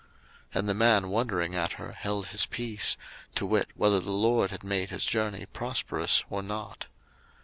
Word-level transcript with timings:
01:024:021 0.01 0.09
And 0.59 0.67
the 0.67 0.73
man 0.73 1.09
wondering 1.09 1.53
at 1.55 1.73
her 1.73 1.91
held 1.91 2.25
his 2.29 2.47
peace, 2.47 2.97
to 3.35 3.45
wit 3.45 3.67
whether 3.75 3.99
the 3.99 4.09
LORD 4.09 4.49
had 4.49 4.63
made 4.63 4.89
his 4.89 5.05
journey 5.05 5.45
prosperous 5.45 6.23
or 6.27 6.41
not. 6.41 6.87